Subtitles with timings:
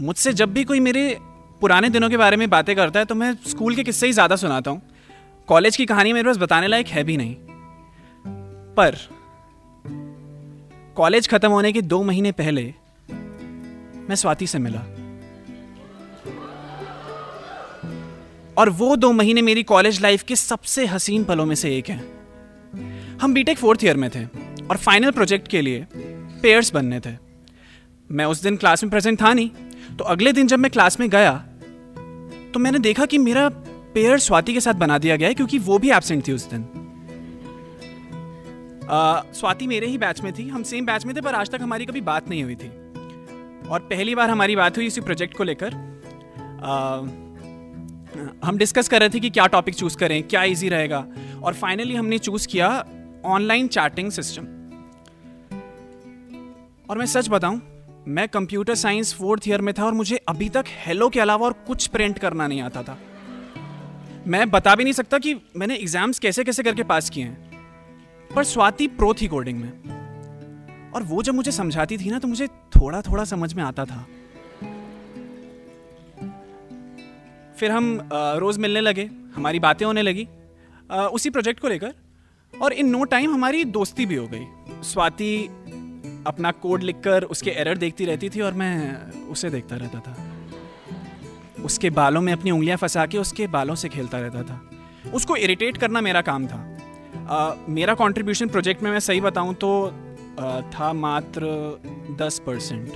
[0.00, 1.18] मुझसे जब भी कोई मेरे
[1.60, 4.36] पुराने दिनों के बारे में बातें करता है तो मैं स्कूल के किस्से ही ज़्यादा
[4.36, 4.82] सुनाता हूँ।
[5.48, 7.34] कॉलेज की कहानी मेरे पास बताने लायक है भी नहीं।
[8.76, 8.96] पर
[10.96, 12.62] कॉलेज खत्म होने के दो महीने पहले
[14.08, 14.80] मैं स्वाति से मिला।
[18.56, 21.98] और वो दो महीने मेरी कॉलेज लाइफ के सबसे हसीन पलों में से एक है।
[23.20, 24.24] हम बीटेक फोर्थ ईयर में थे
[24.64, 25.86] और फाइनल प्रोजेक्ट के लिए
[26.42, 27.16] पेयर्स बनने थे।
[28.10, 29.50] मैं उस दिन क्लास में प्रेजेंट था नहीं।
[29.96, 31.32] तो अगले दिन जब मैं क्लास में गया
[32.54, 33.48] तो मैंने देखा कि मेरा
[33.94, 36.66] पेयर स्वाति के साथ बना दिया गया है क्योंकि वो भी एबसेंट थी उस दिन।
[39.34, 41.86] स्वाति मेरे ही बैच में थी, हम सेम बैच में थे, पर आज तक हमारी
[41.86, 42.68] कभी बात नहीं हुई थी।
[43.68, 45.74] और पहली बार हमारी बात हुई इसी प्रोजेक्ट को लेकर।
[48.44, 51.04] हम डिस्कस कर रहे थे कि क्या टॉपिक चूज़ करें, क्या इजी रहेगा।
[51.42, 52.68] और फाइनली हमने चूज़ किया
[53.26, 54.46] ऑनलाइन चैटिंग सिस्टम
[56.90, 57.60] और मैं सच बताऊँ
[58.08, 61.52] मैं कंप्यूटर साइंस फोर्थ ईयर में था और मुझे अभी तक हेलो के अलावा और
[61.66, 62.96] कुछ प्रिंट करना नहीं आता था।
[64.26, 68.44] मैं बता भी नहीं सकता कि मैंने एग्ज़ाम्स कैसे कैसे करके पास किए हैं। पर
[68.44, 73.00] स्वाति प्रो थी कोडिंग में। और वो जब मुझे समझाती थी ना तो मुझे थोड़ा
[73.02, 74.06] थोड़ा समझ में आता था।
[77.58, 80.28] फिर हम रोज़ मिलने लगे, हमारी बातें होने लगी
[81.12, 81.94] उसी प्रोजेक्ट को लेकर,
[82.54, 85.48] और इन नो टाइम हमारी दोस्ती भी हो गई। स्वाति
[86.28, 90.16] अपना कोड लिखकर उसके एरर देखती रहती थी और मैं उसे देखता रहता था।
[91.64, 94.60] उसके बालों में अपनी उंगलियाँ फंसा के उसके बालों से खेलता रहता था।
[95.14, 96.58] उसको इरिटेट करना मेरा काम था।
[97.28, 99.70] आ, मेरा कंट्रीब्यूशन प्रोजेक्ट में मैं सही बताऊँ तो
[100.40, 101.40] आ, था मात्र
[102.20, 102.88] दस परसेंट।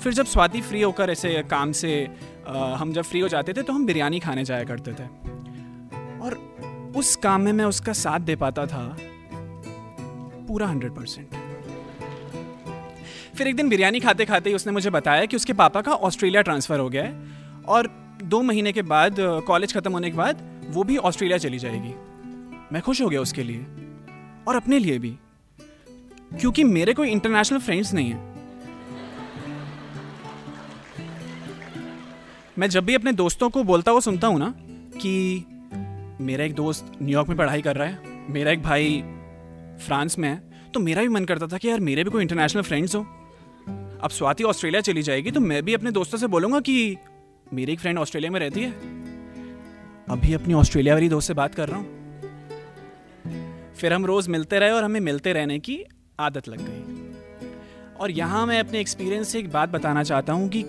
[0.00, 2.08] फिर जब स्वाति फ्री होकर ऐसे काम से
[2.48, 5.06] आ, हम जब फ्री हो जाते थे तो हम बिरयानी खाने जाया करते थे।
[6.18, 6.38] और
[6.96, 8.96] उस काम में मैं उसका साथ दे पाता था
[10.48, 11.28] पूरा हंड्रेड परसेंट।
[13.36, 16.42] फिर एक दिन बिरयानी खाते खाते ही उसने मुझे बताया कि उसके पापा का ऑस्ट्रेलिया
[16.42, 17.86] ट्रांसफ़र हो गया है और
[18.24, 21.92] दो महीने के बाद कॉलेज ख़त्म होने के बाद वो भी ऑस्ट्रेलिया चली जाएगी।
[22.72, 23.66] मैं खुश हो गया उसके लिए
[24.48, 25.10] और अपने लिए भी,
[26.40, 28.34] क्योंकि मेरे कोई इंटरनेशनल फ्रेंड्स नहीं है।
[32.58, 34.52] मैं जब भी अपने दोस्तों को बोलता हुआ सुनता हूँ ना
[34.96, 35.44] कि
[36.20, 37.98] मेरा एक दोस्त न्यूयॉर्क में पढ़ाई कर रहा है,
[38.30, 39.02] मेरा एक भाई
[39.86, 42.62] फ्रांस में है तो मेरा भी मन करता था कि यार मेरे भी कोई इंटरनेशनल
[42.62, 43.06] फ्रेंड्स हो।
[44.02, 46.96] अब स्वाति ऑस्ट्रेलिया चली जाएगी तो मैं भी अपने दोस्तों से बोलूँगा कि
[47.52, 48.70] मेरी एक फ्रेंड ऑस्ट्रेलिया में रहती है।
[50.10, 51.86] अभी अपनी ऑस्ट्रेलिया वाली दोस्त से बात कर रहा हूँ।
[53.74, 55.84] फिर हम रोज मिलते रहे और हमें मिलते रहने की
[56.20, 60.62] आदत लग गई। और यहाँ मैं अपने एक्सपीरियंस से एक बात बताना चाहता हूँ कि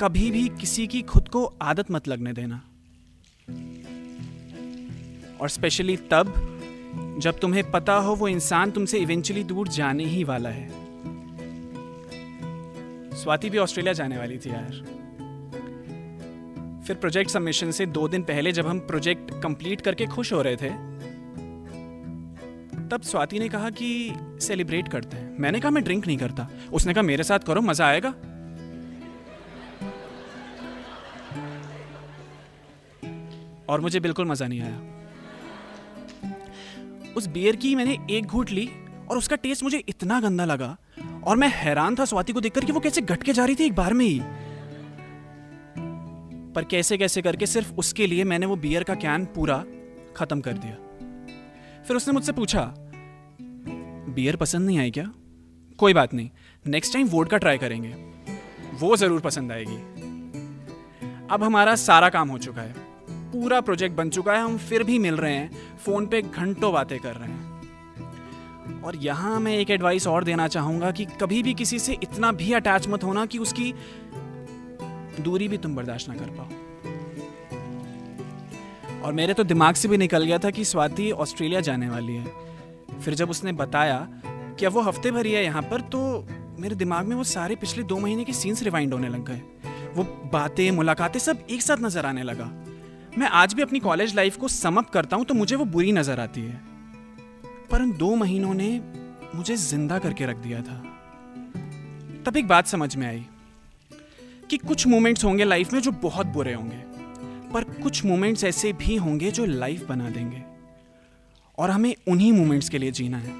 [0.00, 2.62] कभी भी किसी की खुद को आदत मत लगने देना।
[5.40, 6.34] और स्पेशली तब,
[7.20, 10.83] जब तुम्हें पता हो वो इंसान तुमसे इवेंचुअली दूर जाने ही वाला है।
[13.24, 14.72] स्वाति भी ऑस्ट्रेलिया जाने वाली थी यार।
[16.86, 20.56] फिर प्रोजेक्ट सबमिशन से दो दिन पहले जब हम प्रोजेक्ट कंप्लीट करके खुश हो रहे
[20.56, 20.68] थे,
[22.88, 26.94] तब स्वाति ने कहा कि सेलिब्रेट करते हैं। मैंने कहा, मैं ड्रिंक नहीं करता। उसने
[26.94, 28.14] कहा, मेरे साथ करो, मज़ा आएगा।
[33.68, 34.80] और मुझे बिल्कुल मज़ा नहीं आया।
[37.16, 38.70] उस बियर की मैंने एक घूट ली
[39.10, 40.76] और उसका टेस्ट मुझे इतना गंदा लगा
[41.24, 43.74] और मैं हैरान था स्वाति को देखकर कि वो कैसे घटके जा रही थी एक
[43.74, 44.20] बार में ही।
[46.52, 49.64] पर कैसे कैसे करके सिर्फ़ उसके लिए मैंने वो बियर का कैन पूरा
[50.16, 50.74] खत्म कर दिया।
[51.82, 52.74] फिर उसने मुझसे पूछा
[54.14, 55.10] बियर पसंद नहीं आई क्या?
[55.78, 56.30] कोई बात नहीं
[56.66, 57.94] नेक्स्ट टाइम वोट का ट्राई करेंगे।
[58.78, 59.76] वो ज़रूर पसंद आएगी।
[61.30, 62.74] अब हमारा सारा काम हो चुका है।
[63.32, 66.98] पूरा प्रोजेक्ट बन चुका है, हम फिर भी मिल रहे हैं फ़ोन पे घंटों बातें
[67.00, 67.53] कर रहे हैं।
[68.84, 72.52] और यहाँ मैं एक एडवाइस और देना चाहूँगा कि कभी भी किसी से इतना भी
[72.52, 73.72] अटैच मत होना कि उसकी
[75.20, 76.48] दूरी भी तुम बर्दाश्त ना कर पाओ।
[79.02, 83.00] और मेरे तो दिमाग से भी निकल गया था कि स्वाति ऑस्ट्रेलिया जाने वाली है।
[83.00, 83.98] फिर जब उसने बताया
[84.58, 85.80] कि अब वो हफ़्ते भर ही है यहाँ पर?
[85.80, 86.26] तो
[86.58, 89.40] मेरे दिमाग में वो सारे पिछले दो महीने के सीन्स रिवाइंड होने लग गए।
[89.94, 92.44] वो बातें, मुलाकातें सब एक साथ नज़र आने लगा।
[93.18, 96.20] मैं आज भी अपनी कॉलेज लाइफ को समअप करता हूँ तो मुझे वो बुरी नज़र
[96.20, 96.60] आती है।
[97.70, 98.68] पर उन दो महीनों ने
[99.34, 100.82] मुझे ज़िंदा करके रख दिया था।
[102.26, 103.24] तब एक बात समझ में आई
[104.50, 106.82] कि कुछ मोमेंट्स होंगे लाइफ में जो बहुत बुरे होंगे,
[107.52, 110.42] पर कुछ मोमेंट्स ऐसे भी होंगे जो लाइफ बना देंगे।
[111.58, 113.32] और हमें उन्हीं मोमेंट्स के लिए जीना है।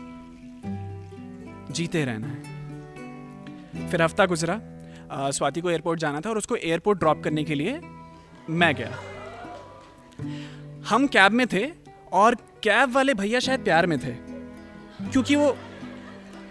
[1.72, 4.60] जीते रहना है। फिर हफ़्ता गुजरा
[5.30, 7.80] स्वाति को एयरपोर्ट जाना था और उसको एयरपोर्ट ड्रॉप करने के लिए
[8.50, 8.98] मैं गया।
[10.88, 11.66] हम कैब में थे
[12.12, 14.34] और कैब वाले भैया शायद प्यार में थे।
[15.10, 15.56] क्योंकि वो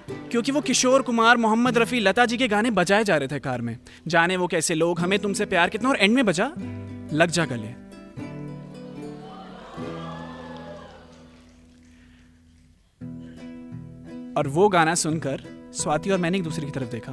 [0.09, 3.61] क्योंकि वो किशोर कुमार, मोहम्मद रफ़ी, लता जी के गाने बजाए जा रहे थे कार
[3.61, 3.77] में।
[4.07, 6.51] जाने वो कैसे लोग, हमें तुमसे प्यार कितना और एंड में बजा?
[7.13, 7.83] लग जा गले।
[14.33, 17.11] और वो गाना सुनकर स्वाति और मैंने एक दूसरे की तरफ़ देखा।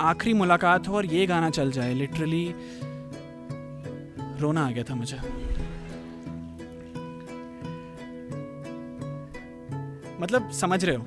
[0.00, 2.54] आखिरी मुलाकात हो और ये गाना चल जाए लिटरली
[4.40, 5.49] रोना आ गया था मुझे।
[10.20, 11.04] मतलब समझ रहे हो,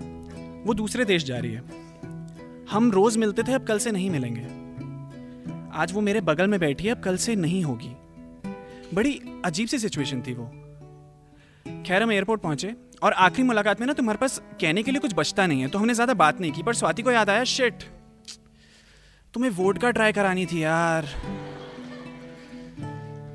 [0.65, 1.61] वो दूसरे देश जा रही है।
[2.69, 4.41] हम रोज मिलते थे, अब कल से नहीं मिलेंगे।
[5.73, 7.95] आज वो मेरे बगल में बैठी है, अब कल से नहीं होगी।
[8.93, 10.45] बड़ी अजीब सी सिचुएशन थी वो।
[11.85, 12.73] खैर, हम एयरपोर्ट पहुँचे,
[13.03, 15.79] और आखिरी मुलाकात में ना तुम्हारे पास कहने के लिए कुछ बचता नहीं है तो
[15.79, 17.83] हमने ज़्यादा बात नहीं की, पर स्वाति को याद आया शिट
[19.33, 21.07] तुम्हें वोट का ट्राई करानी थी यार।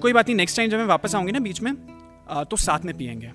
[0.03, 1.75] कोई बात नहीं नेक्स्ट टाइम जब मैं वापस आऊँगी ना बीच में
[2.51, 3.33] तो साथ में पियेंगे।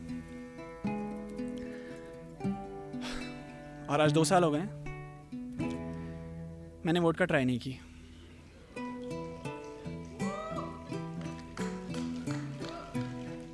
[3.93, 4.61] और आज दो साल हो गए
[6.85, 7.71] मैंने वोट का ट्राई नहीं की।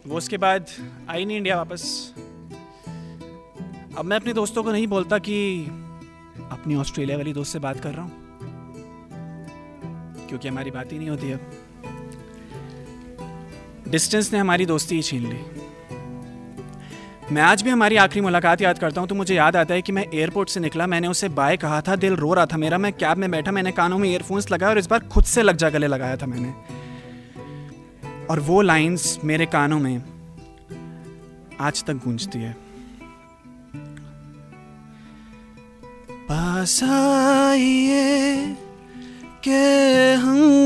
[0.08, 0.66] वो उसके बाद
[1.10, 2.14] आई नहीं इंडिया वापस।
[3.98, 5.66] अब मैं अपने दोस्तों को नहीं बोलता कि
[6.52, 8.12] अपनी ऑस्ट्रेलिया वाली दोस्त से बात कर रहा हूँ,
[10.30, 11.40] क्योंकि हमारी बात ही नहीं होती अब।
[13.90, 15.59] डिस्टेंस ने हमारी दोस्ती ही छीन ली।
[17.32, 19.92] मैं आज भी हमारी आखिरी मुलाकात याद करता हूँ तो मुझे याद आता है कि
[19.92, 22.92] मैं एयरपोर्ट से निकला, मैंने उसे बाय कहा था, दिल रो रहा था मेरा, मैं
[22.94, 25.70] कैब में बैठा, मैंने कानों में ईयरफोन्स लगाया और इस बार खुद से लग जा
[25.70, 26.54] गले लगाया था मैंने।
[28.26, 30.02] और वो लाइंस मेरे कानों में
[31.60, 32.56] आज तक गूंजती है।
[36.30, 38.56] पास आइए,
[39.44, 40.59] के हम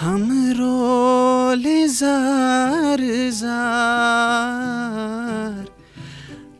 [0.00, 5.66] हम रोले जार जार।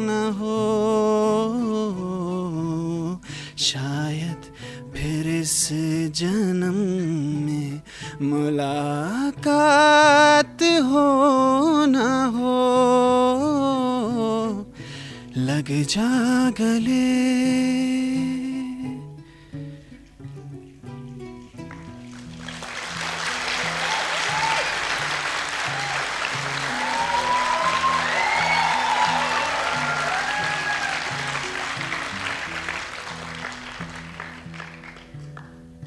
[0.00, 0.58] न हो।
[3.58, 4.40] शायद
[4.94, 5.68] फिर इस
[6.16, 6.74] जन्म
[7.46, 7.82] में
[8.22, 11.96] मुलाकात हो न
[12.34, 12.37] हो।
[15.70, 16.96] लग जा गले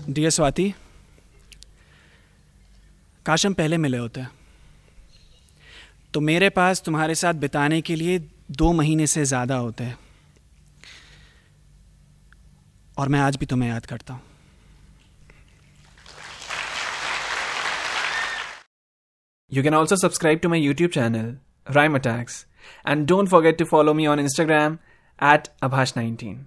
[0.10, 0.74] डियर स्वाति
[3.26, 4.26] काश हम पहले मिले होते।
[6.14, 8.20] तो मेरे पास तुम्हारे साथ बिताने के लिए
[8.52, 9.98] दो महीने से ज़्यादा होते हैं
[12.98, 14.22] और मैं आज भी तुम्हें याद करता हूँ
[19.52, 21.26] You can also subscribe to my YouTube channel,
[21.68, 22.46] Rhyme Attacks,
[22.86, 24.78] and don't forget to follow me on Instagram
[25.20, 26.38] at Abhash19.